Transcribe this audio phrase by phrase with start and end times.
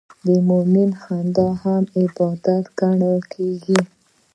[0.25, 3.79] د مؤمن خندا هم عبادت ګڼل کېږي.